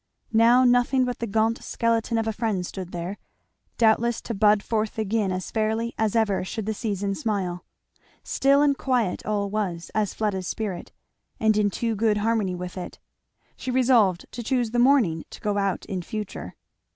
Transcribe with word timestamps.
Now 0.33 0.63
nothing 0.63 1.05
but 1.05 1.19
the 1.19 1.27
gaunt 1.27 1.61
skeleton 1.63 2.17
of 2.17 2.25
a 2.27 2.33
friend 2.33 2.65
stood 2.65 2.91
there, 2.91 3.19
doubtless 3.77 4.19
to 4.21 4.33
bud 4.33 4.63
forth 4.63 4.97
again 4.97 5.31
as 5.31 5.51
fairly 5.51 5.93
as 5.95 6.15
ever 6.15 6.43
should 6.43 6.65
the 6.65 6.73
season 6.73 7.13
smile. 7.13 7.63
Still 8.23 8.63
and 8.63 8.75
quiet 8.75 9.23
all 9.27 9.47
was, 9.51 9.91
as 9.93 10.15
Fleda's 10.15 10.47
spirit, 10.47 10.91
and 11.39 11.55
in 11.55 11.69
too 11.69 11.95
good 11.95 12.17
harmony 12.17 12.55
with 12.55 12.79
it; 12.79 12.97
she 13.55 13.69
resolved 13.69 14.25
to 14.31 14.41
choose 14.41 14.71
the 14.71 14.79
morning 14.79 15.23
to 15.29 15.39
go 15.39 15.59
out 15.59 15.85
in 15.85 16.01
future. 16.01 16.55